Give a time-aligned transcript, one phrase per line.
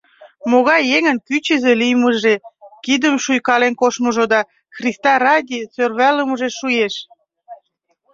[0.51, 2.35] Могай еҥын кӱчызӧ лиймыже,
[2.85, 4.39] кидым шуйкален коштмыжо да
[4.75, 6.93] «Христа ради-и» сӧрвалымыже шуэш?